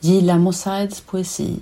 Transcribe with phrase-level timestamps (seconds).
[0.00, 1.56] Gila Mosaids poesi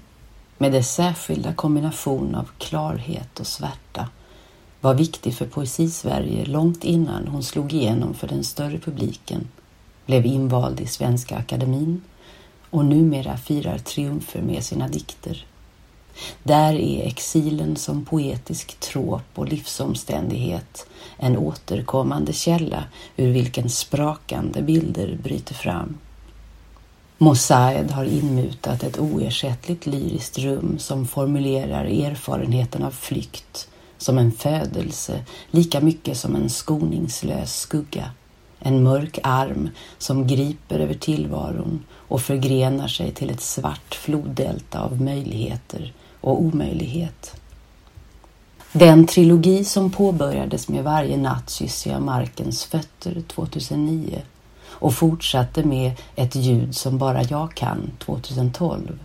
[0.58, 4.08] med dess särskilda kombination av klarhet och svärta
[4.80, 9.48] var viktig för Poesisverige långt innan hon slog igenom för den större publiken,
[10.06, 12.02] blev invald i Svenska Akademin
[12.70, 15.46] och numera firar triumfer med sina dikter.
[16.42, 22.84] Där är exilen som poetisk tråp och livsomständighet en återkommande källa
[23.16, 25.98] ur vilken sprakande bilder bryter fram.
[27.18, 33.68] Mosaed har inmutat ett oersättligt lyriskt rum som formulerar erfarenheten av flykt
[33.98, 38.10] som en födelse lika mycket som en skoningslös skugga.
[38.58, 45.02] En mörk arm som griper över tillvaron och förgrenar sig till ett svart floddelta av
[45.02, 47.40] möjligheter och omöjlighet.
[48.72, 54.22] Den trilogi som påbörjades med Varje natt kysser jag markens fötter 2009
[54.84, 58.98] och fortsatte med Ett ljud som bara jag kan 2012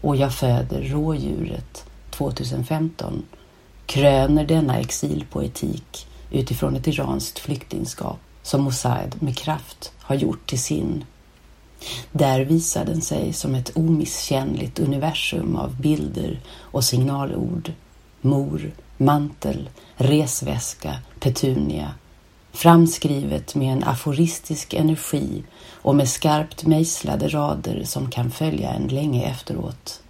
[0.00, 3.22] och Jag föder rådjuret 2015
[3.86, 11.04] kröner denna exilpoetik utifrån ett iranskt flyktingskap som Mosaid med kraft har gjort till sin.
[12.12, 17.72] Där visar den sig som ett omisskännligt universum av bilder och signalord.
[18.20, 21.94] Mor, mantel, resväska, petunia.
[22.56, 25.44] Framskrivet med en aforistisk energi
[25.82, 30.02] och med skarpt mejslade rader som kan följa en länge efteråt.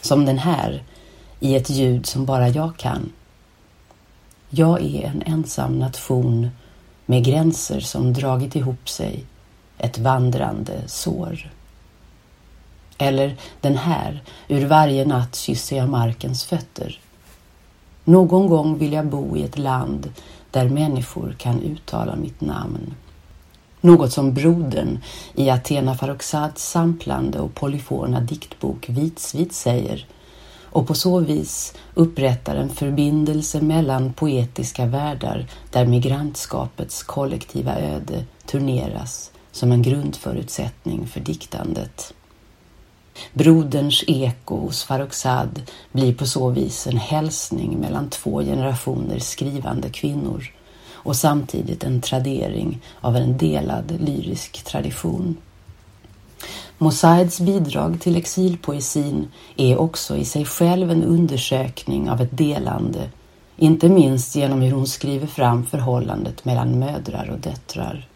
[0.00, 0.82] Som den här
[1.40, 3.12] i ett ljud som bara jag kan.
[4.50, 6.50] Jag är en ensam nation
[7.06, 9.24] med gränser som dragit ihop sig,
[9.78, 11.50] ett vandrande sår.
[12.98, 17.00] Eller den här, ur varje natt kysser jag markens fötter.
[18.04, 20.12] Någon gång vill jag bo i ett land
[20.56, 22.94] där människor kan uttala mitt namn.
[23.80, 24.98] Något som brodern
[25.34, 30.06] i Athena Farrokhzads samplande och polyfona diktbok Vitsvit säger
[30.62, 39.30] och på så vis upprättar en förbindelse mellan poetiska världar där migrantskapets kollektiva öde turneras
[39.52, 42.14] som en grundförutsättning för diktandet.
[43.32, 45.62] Broderns eko hos Farrokhzad
[45.92, 50.52] blir på så vis en hälsning mellan två generationer skrivande kvinnor
[50.92, 55.36] och samtidigt en tradering av en delad lyrisk tradition.
[56.78, 63.10] Mosaids bidrag till exilpoesin är också i sig själv en undersökning av ett delande,
[63.56, 68.08] inte minst genom hur hon skriver fram förhållandet mellan mödrar och döttrar.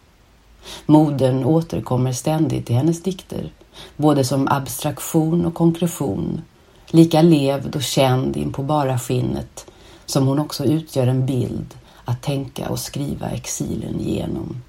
[0.86, 3.50] Modern återkommer ständigt i hennes dikter,
[3.96, 6.42] både som abstraktion och konkretion,
[6.90, 9.66] lika levd och känd in på bara skinnet
[10.06, 14.62] som hon också utgör en bild att tänka och skriva exilen genom.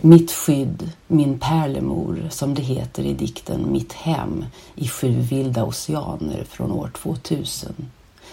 [0.00, 4.44] Mitt skydd, min pärlemor, som det heter i dikten Mitt hem
[4.74, 7.90] i Sju vilda oceaner från år 2000,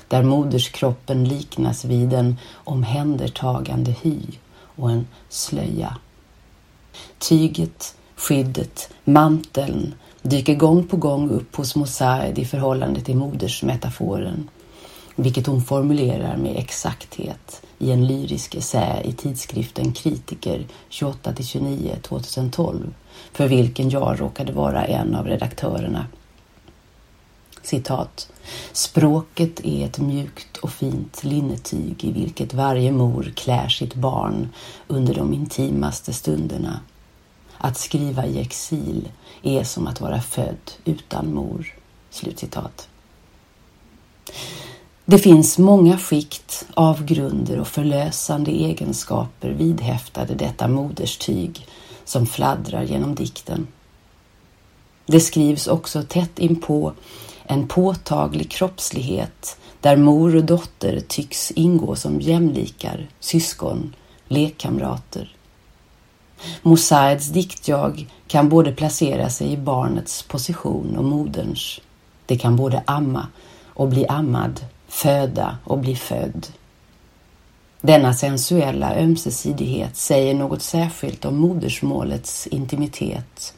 [0.08, 4.22] där moderskroppen liknas vid en omhändertagande hy
[4.76, 5.98] och en slöja.
[7.18, 7.96] Tyget,
[8.26, 14.50] skyddet, manteln dyker gång på gång upp hos Mosaid i förhållande till modersmetaforen,
[15.16, 22.94] vilket hon formulerar med exakthet i en lyrisk essä i tidskriften Kritiker 28-29 2012
[23.34, 26.08] för vilken jag råkade vara en av redaktörerna.
[27.62, 28.32] Citat.
[28.72, 34.50] Språket är ett mjukt och fint linnetyg i vilket varje mor klär sitt barn
[34.88, 36.80] under de intimaste stunderna.
[37.66, 39.10] Att skriva i exil
[39.44, 41.74] är som att vara född utan mor.
[42.10, 42.90] Slutcitat.
[45.06, 51.68] Det finns många skikt, avgrunder och förlösande egenskaper vidhäftade detta moderstyg
[52.04, 53.68] som fladdrar genom dikten.
[55.06, 56.94] Det skrivs också tätt inpå
[57.44, 63.96] en påtaglig kroppslighet där mor och dotter tycks ingå som jämlikar, syskon,
[64.28, 65.35] lekkamrater.
[66.62, 71.80] Mosaids diktjag kan både placera sig i barnets position och moderns.
[72.26, 73.28] Det kan både amma
[73.68, 76.48] och bli ammad föda och bli född.
[77.82, 83.54] Denna sensuella ömsesidighet säger något särskilt om modersmålets intimitet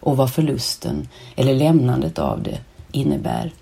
[0.00, 2.60] och vad förlusten eller lämnandet av det
[2.92, 3.52] innebär.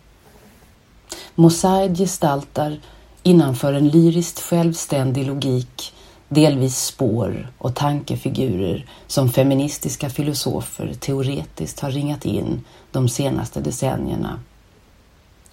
[1.34, 2.80] Mosaid gestaltar
[3.22, 5.92] innanför en lyriskt självständig logik
[6.34, 14.40] delvis spår och tankefigurer som feministiska filosofer teoretiskt har ringat in de senaste decennierna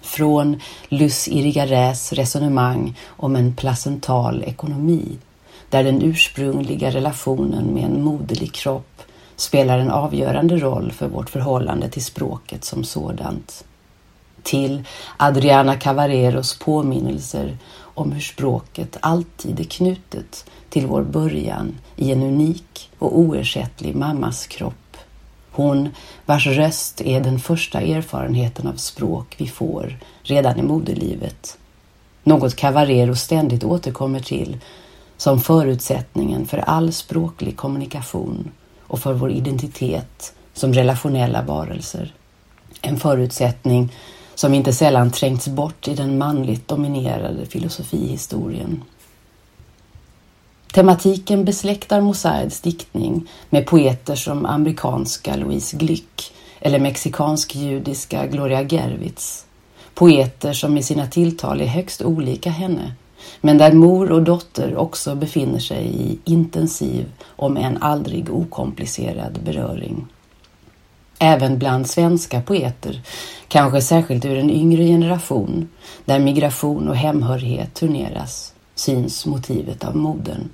[0.00, 5.18] från Lus Irigarets resonemang om en placental ekonomi
[5.70, 9.02] där den ursprungliga relationen med en moderlig kropp
[9.36, 13.64] spelar en avgörande roll för vårt förhållande till språket som sådant.
[14.42, 14.84] Till
[15.16, 22.90] Adriana Cavareros påminnelser om hur språket alltid är knutet till vår början i en unik
[22.98, 24.96] och oersättlig mammas kropp.
[25.50, 25.88] Hon
[26.26, 31.58] vars röst är den första erfarenheten av språk vi får redan i moderlivet.
[32.22, 34.58] Något Cavarero ständigt återkommer till
[35.16, 38.50] som förutsättningen för all språklig kommunikation
[38.80, 42.14] och för vår identitet som relationella varelser.
[42.82, 43.92] En förutsättning
[44.40, 48.84] som inte sällan trängts bort i den manligt dominerade filosofihistorien.
[50.72, 59.46] Tematiken besläktar Mosaids diktning med poeter som amerikanska Louise Glück eller mexikansk-judiska Gloria Gervitz.
[59.94, 62.92] Poeter som i sina tilltal är högst olika henne,
[63.40, 70.06] men där mor och dotter också befinner sig i intensiv, om än aldrig okomplicerad beröring.
[71.22, 73.02] Även bland svenska poeter,
[73.48, 75.68] kanske särskilt ur en yngre generation,
[76.04, 80.48] där migration och hemhörighet turneras, syns motivet av modern.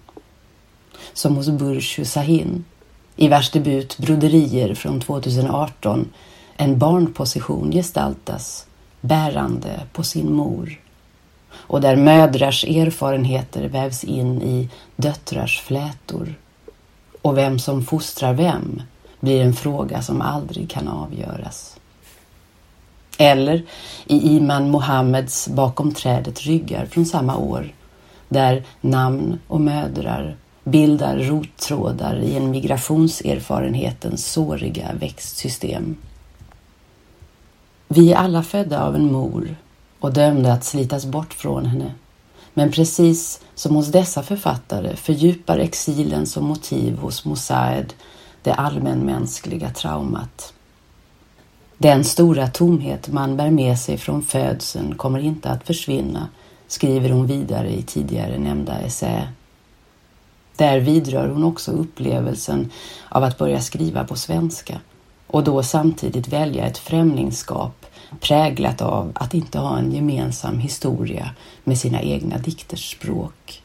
[1.12, 2.64] Som hos Burj Sahin,
[3.16, 6.08] i vars debut Broderier från 2018
[6.56, 8.66] en barnposition gestaltas,
[9.00, 10.80] bärande på sin mor
[11.56, 16.34] och där mödrars erfarenheter vävs in i döttrars flätor.
[17.22, 18.82] Och vem som fostrar vem
[19.20, 21.76] blir en fråga som aldrig kan avgöras.
[23.18, 23.62] Eller
[24.06, 27.74] i Iman Mohammeds Bakom trädet ryggar från samma år,
[28.28, 35.96] där namn och mödrar bildar rottrådar i en migrationserfarenhetens såriga växtsystem.
[37.88, 39.56] Vi är alla födda av en mor
[40.00, 41.94] och dömda att slitas bort från henne.
[42.54, 47.94] Men precis som hos dessa författare fördjupar exilen som motiv hos Mosaed
[48.46, 50.54] det allmänmänskliga traumat.
[51.78, 56.28] Den stora tomhet man bär med sig från födseln kommer inte att försvinna,
[56.66, 59.28] skriver hon vidare i tidigare nämnda essä.
[60.56, 62.70] Där vidrör hon också upplevelsen
[63.08, 64.80] av att börja skriva på svenska
[65.26, 67.86] och då samtidigt välja ett främlingskap
[68.20, 71.30] präglat av att inte ha en gemensam historia
[71.64, 73.62] med sina egna dikters språk.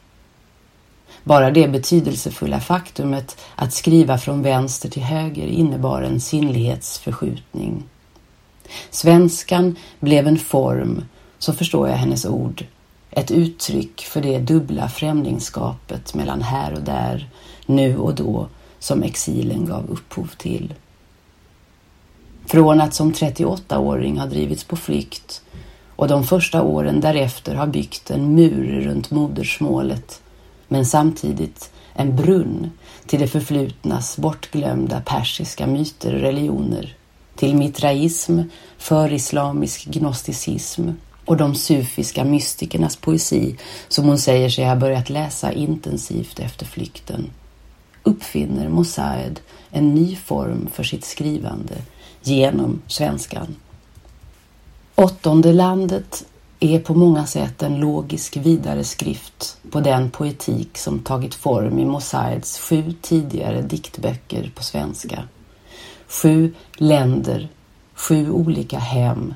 [1.24, 7.84] Bara det betydelsefulla faktumet att skriva från vänster till höger innebar en sinnlighetsförskjutning.
[8.90, 11.04] Svenskan blev en form,
[11.38, 12.64] så förstår jag hennes ord,
[13.10, 17.28] ett uttryck för det dubbla främlingskapet mellan här och där,
[17.66, 18.48] nu och då,
[18.78, 20.74] som exilen gav upphov till.
[22.46, 25.42] Från att som 38-åring ha drivits på flykt
[25.96, 30.21] och de första åren därefter ha byggt en mur runt modersmålet
[30.72, 32.70] men samtidigt en brunn
[33.06, 36.96] till det förflutnas bortglömda persiska myter och religioner,
[37.36, 38.40] till mitraism,
[38.78, 40.88] förislamisk gnosticism
[41.24, 43.56] och de sufiska mystikernas poesi
[43.88, 47.30] som hon säger sig ha börjat läsa intensivt efter flykten,
[48.02, 49.40] uppfinner Mosaed
[49.70, 51.74] en ny form för sitt skrivande
[52.22, 53.56] genom svenskan.
[54.94, 56.24] Åttonde landet
[56.64, 62.58] är på många sätt en logisk vidareskrift på den poetik som tagit form i Mosaids
[62.58, 65.24] sju tidigare diktböcker på svenska.
[66.08, 67.48] Sju länder,
[67.94, 69.34] sju olika hem,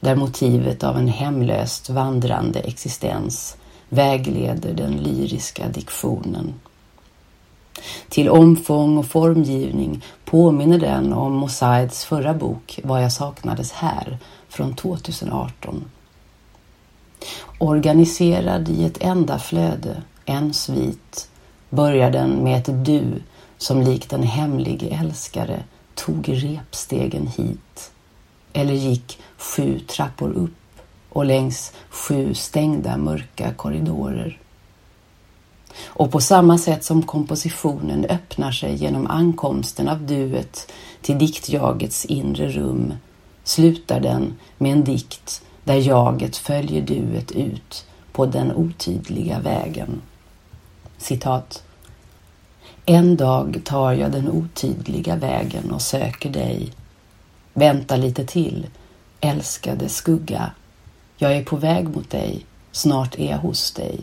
[0.00, 3.56] där motivet av en hemlöst vandrande existens
[3.88, 6.54] vägleder den lyriska diktionen.
[8.08, 14.74] Till omfång och formgivning påminner den om Mosaids förra bok Vad jag saknades här från
[14.74, 15.84] 2018.
[17.58, 21.28] Organiserad i ett enda flöde, en svit,
[21.70, 23.22] börjar den med ett du
[23.58, 25.62] som likt en hemlig älskare
[25.94, 27.92] tog repstegen hit
[28.52, 30.50] eller gick sju trappor upp
[31.08, 34.38] och längs sju stängda mörka korridorer.
[35.84, 42.48] Och på samma sätt som kompositionen öppnar sig genom ankomsten av duet till diktjagets inre
[42.48, 42.94] rum
[43.44, 50.02] slutar den med en dikt där jaget följer duet ut på den otydliga vägen.
[50.98, 51.62] Citat.
[52.86, 56.72] En dag tar jag den otydliga vägen och söker dig.
[57.54, 58.66] Vänta lite till,
[59.20, 60.50] älskade skugga.
[61.16, 64.00] Jag är på väg mot dig, snart är jag hos dig.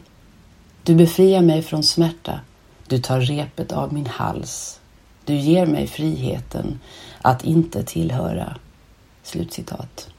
[0.84, 2.40] Du befriar mig från smärta,
[2.88, 4.80] du tar repet av min hals.
[5.26, 6.80] Du ger mig friheten
[7.22, 8.56] att inte tillhöra.
[9.24, 10.10] Slutcitat.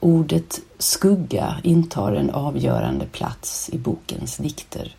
[0.00, 4.94] Ordet skugga intar en avgörande plats i bokens dikter.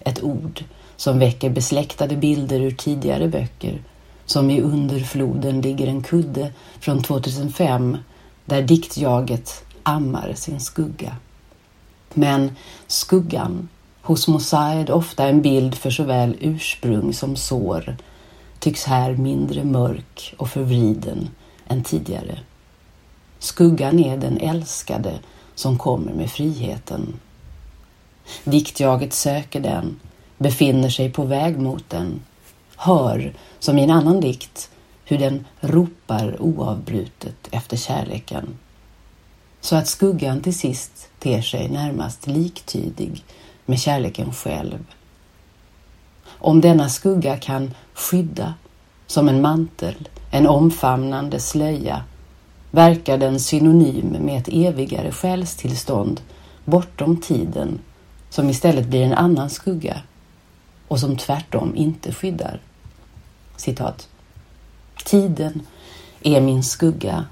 [0.00, 0.64] ett ord
[0.96, 3.82] som väcker besläktade bilder ur tidigare böcker
[4.26, 7.96] som i Underfloden ligger en kudde från 2005
[8.44, 11.16] där diktjaget ammar sin skugga.
[12.14, 12.56] Men
[12.86, 13.68] skuggan,
[14.02, 17.96] hos Mosaid ofta en bild för såväl ursprung som sår,
[18.58, 21.28] tycks här mindre mörk och förvriden
[21.68, 22.38] än tidigare.
[23.38, 25.18] Skuggan är den älskade
[25.54, 27.14] som kommer med friheten.
[28.44, 30.00] Diktjaget söker den,
[30.38, 32.20] befinner sig på väg mot den,
[32.76, 34.70] hör, som i en annan dikt,
[35.04, 38.58] hur den ropar oavbrutet efter kärleken.
[39.60, 43.24] Så att skuggan till sist ter sig närmast liktydig
[43.66, 44.84] med kärleken själv.
[46.26, 48.54] Om denna skugga kan skydda
[49.06, 52.04] som en mantel, en omfamnande slöja,
[52.70, 56.20] verkar den synonym med ett evigare själstillstånd
[56.64, 57.78] bortom tiden
[58.30, 60.00] som istället blir en annan skugga
[60.88, 62.60] och som tvärtom inte skyddar.
[63.56, 64.08] Citat.
[65.04, 65.62] Tiden
[66.22, 67.24] är min skugga,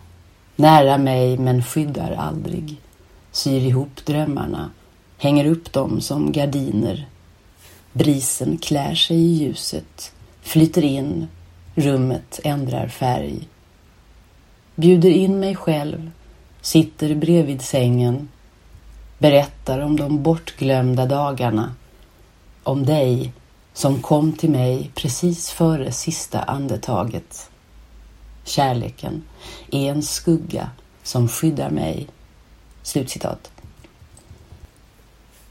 [0.56, 2.80] nära mig men skyddar aldrig,
[3.32, 4.70] syr ihop drömmarna,
[5.18, 7.08] hänger upp dem som gardiner.
[7.92, 10.12] Brisen klär sig i ljuset,
[10.42, 11.28] flyter in,
[11.74, 13.48] rummet ändrar färg.
[14.78, 16.10] Bjuder in mig själv,
[16.60, 18.28] sitter bredvid sängen,
[19.18, 21.74] berättar om de bortglömda dagarna,
[22.62, 23.32] om dig
[23.72, 27.50] som kom till mig precis före sista andetaget.
[28.44, 29.22] Kärleken
[29.72, 30.70] är en skugga
[31.02, 32.06] som skyddar mig.
[32.82, 33.50] Slutcitat.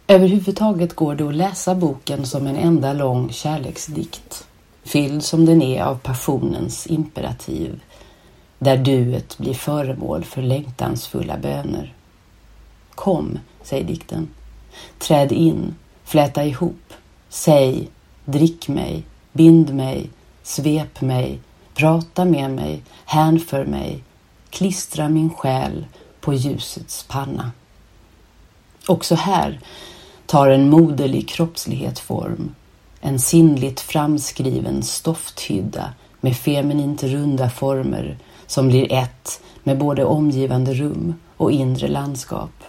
[0.08, 4.48] Överhuvudtaget går det att läsa boken som en enda lång kärleksdikt,
[4.84, 7.82] fylld som den är av passionens imperativ,
[8.65, 11.93] där duet blir föremål för längtansfulla böner.
[12.95, 14.27] Kom, säger dikten.
[15.00, 16.93] Träd in, fläta ihop,
[17.29, 17.88] säg
[18.25, 19.03] Drick mig,
[19.34, 20.10] bind mig,
[20.43, 21.39] svep mig,
[21.74, 24.03] prata med mig, hänför mig,
[24.50, 25.86] klistra min själ
[26.22, 27.51] på ljusets panna.
[28.88, 29.60] Också här
[30.25, 32.55] tar en moderlig kroppslighet form,
[33.01, 38.17] en sinnligt framskriven stofthydda med feminint runda former
[38.48, 42.64] som blir ett med både omgivande rum och inre landskap.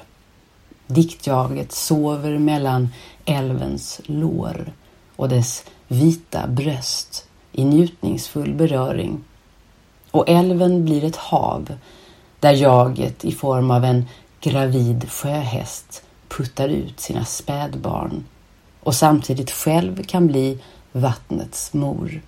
[0.86, 2.88] Diktjaget sover mellan
[3.24, 4.72] älvens lår
[5.16, 9.24] och dess vita bröst i njutningsfull beröring.
[10.10, 11.74] Och älven blir ett hav
[12.40, 14.04] där jaget i form av en
[14.40, 18.24] gravid sjöhäst puttar ut sina spädbarn
[18.80, 20.58] och samtidigt själv kan bli
[20.92, 22.22] vattnets mor.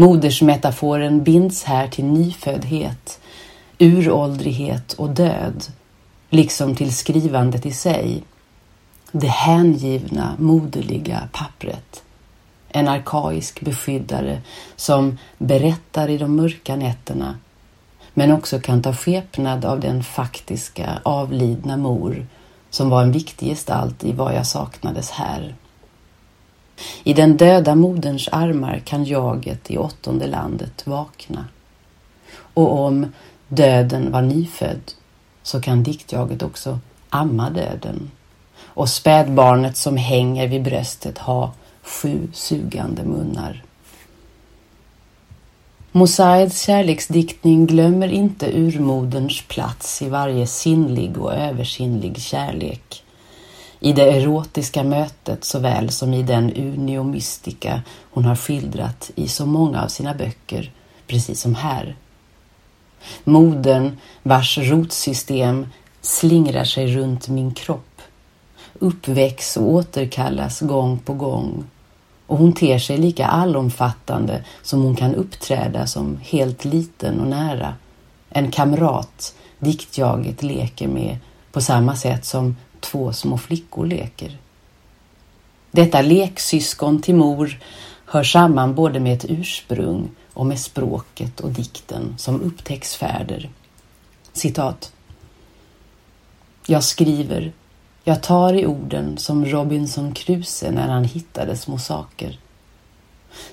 [0.00, 3.20] Modersmetaforen binds här till nyföddhet,
[3.78, 5.64] uråldrighet och död,
[6.30, 8.22] liksom till skrivandet i sig
[9.12, 12.02] det hängivna, moderliga pappret.
[12.68, 14.42] En arkaisk beskyddare
[14.76, 17.38] som berättar i de mörka nätterna
[18.14, 22.26] men också kan ta skepnad av den faktiska avlidna mor
[22.70, 25.54] som var en viktig gestalt i vad jag saknades här.
[27.04, 31.44] I den döda moderns armar kan jaget i åttonde landet vakna.
[32.54, 33.12] Och om
[33.48, 34.92] döden var nyfödd
[35.42, 36.78] så kan diktjaget också
[37.10, 38.10] amma döden
[38.64, 43.64] och spädbarnet som hänger vid bröstet ha sju sugande munnar.
[45.92, 53.04] Mosaids kärleksdiktning glömmer inte urmoderns plats i varje sinnlig och översinnlig kärlek.
[53.80, 59.46] I det erotiska mötet såväl som i den unio mystica hon har skildrat i så
[59.46, 60.72] många av sina böcker,
[61.06, 61.96] precis som här.
[63.24, 65.66] Modern vars rotsystem
[66.00, 68.02] slingrar sig runt min kropp
[68.78, 71.64] uppväcks och återkallas gång på gång
[72.26, 77.74] och hon ter sig lika allomfattande som hon kan uppträda som helt liten och nära.
[78.30, 81.18] En kamrat diktjaget leker med
[81.52, 84.38] på samma sätt som två små flickor leker.
[85.70, 87.58] Detta leksyskon till mor
[88.06, 93.50] hör samman både med ett ursprung och med språket och dikten som upptäcktsfärder.
[94.32, 94.92] Citat.
[96.66, 97.52] Jag skriver
[98.04, 102.38] jag tar i orden som Robinson Crusoe när han hittade små saker.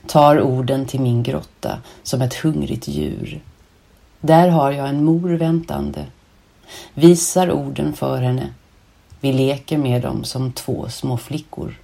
[0.08, 3.42] Tar orden till min grotta som ett hungrigt djur.
[4.22, 6.06] Där har jag en mor väntande.
[6.94, 8.54] Visar orden för henne.
[9.28, 11.80] Vi leker med dem som två små flickor.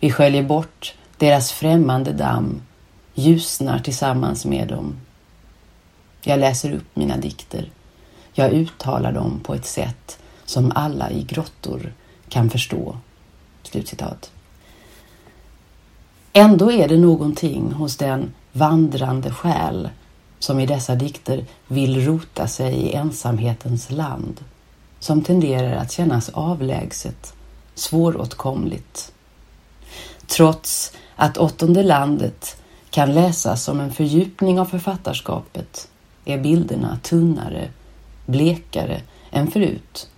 [0.00, 2.62] Vi sköljer bort deras främmande damm,
[3.14, 4.96] ljusnar tillsammans med dem.
[6.20, 7.70] Jag läser upp mina dikter.
[8.32, 11.92] Jag uttalar dem på ett sätt som alla i grottor
[12.28, 12.96] kan förstå.
[13.62, 14.32] Slutcitat.
[16.32, 19.88] Ändå är det någonting hos den vandrande själ
[20.38, 24.40] som i dessa dikter vill rota sig i ensamhetens land,
[25.02, 27.34] som tenderar att kännas avlägset,
[27.74, 29.12] svåråtkomligt.
[30.26, 32.56] Trots att Åttonde landet
[32.90, 35.88] kan läsas som en fördjupning av författarskapet
[36.24, 37.68] är bilderna tunnare,
[38.26, 40.08] blekare än förut.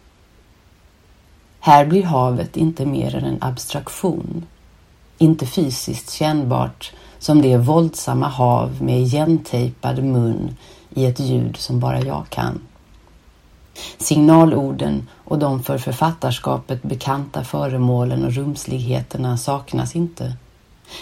[1.60, 4.46] Här blir havet inte mer än en abstraktion,
[5.18, 10.56] inte fysiskt kännbart som det våldsamma hav med igentejpad mun
[10.94, 12.60] i ett ljud som bara jag kan.
[13.98, 20.32] Signalorden och de för författarskapet bekanta föremålen och rumsligheterna saknas inte.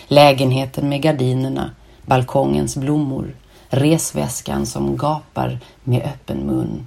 [0.09, 1.71] Lägenheten med gardinerna,
[2.07, 3.35] balkongens blommor,
[3.69, 6.87] resväskan som gapar med öppen mun.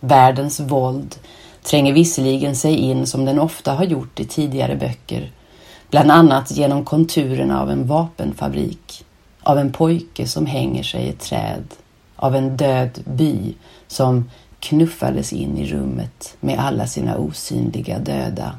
[0.00, 1.16] Världens våld
[1.62, 5.32] tränger visserligen sig in som den ofta har gjort i tidigare böcker,
[5.90, 9.04] bland annat genom konturerna av en vapenfabrik,
[9.42, 11.64] av en pojke som hänger sig i ett träd,
[12.16, 13.54] av en död by
[13.86, 14.30] som
[14.68, 18.58] knuffades in i rummet med alla sina osynliga döda.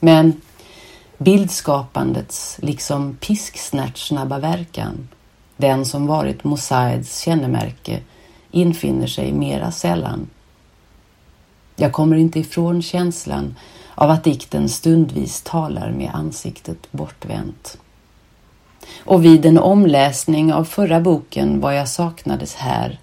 [0.00, 0.40] Men
[1.18, 5.08] bildskapandets liksom pisksnärtsnabba verkan,
[5.56, 8.00] den som varit Mosaids kännemärke,
[8.50, 10.28] infinner sig mera sällan.
[11.76, 13.54] Jag kommer inte ifrån känslan
[13.94, 17.78] av att dikten stundvis talar med ansiktet bortvänt.
[18.98, 22.98] Och vid en omläsning av förra boken Vad jag saknades här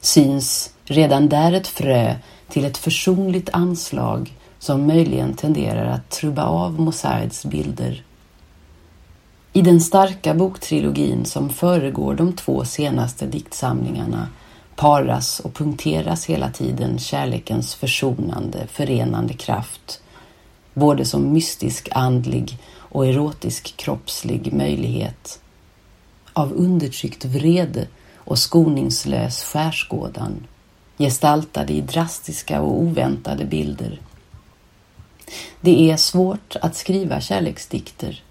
[0.00, 2.14] syns redan där ett frö
[2.48, 8.04] till ett försonligt anslag som möjligen tenderar att trubba av Mosaids bilder.
[9.52, 14.28] I den starka boktrilogin som föregår de två senaste diktsamlingarna
[14.76, 20.02] paras och punkteras hela tiden kärlekens försonande, förenande kraft,
[20.74, 25.40] både som mystisk andlig och erotisk kroppslig möjlighet,
[26.32, 27.86] av undertryckt vrede
[28.30, 30.46] och skoningslös skärskådan,
[30.98, 34.00] gestaltade i drastiska och oväntade bilder.
[35.60, 38.22] Det är svårt att skriva kärleksdikter.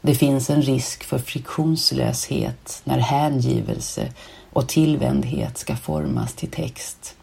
[0.00, 4.12] Det finns en risk för friktionslöshet när hängivelse
[4.52, 7.16] och tillvändhet ska formas till text.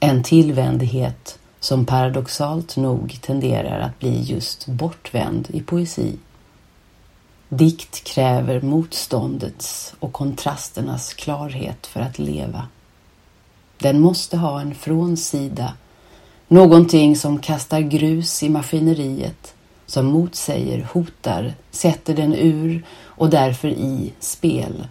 [0.00, 6.18] En tillvändhet som paradoxalt nog tenderar att bli just bortvänd i poesi.
[7.50, 12.68] Dikt kräver motståndets och kontrasternas klarhet för att leva.
[13.78, 15.72] Den måste ha en frånsida,
[16.48, 19.54] någonting som kastar grus i maskineriet,
[19.86, 24.86] som motsäger, hotar, sätter den ur och därför i spel.